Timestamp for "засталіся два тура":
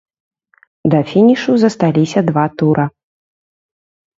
1.65-2.85